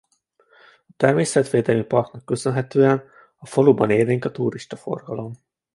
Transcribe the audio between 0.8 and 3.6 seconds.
A természetvédelmi parknak köszönhetően a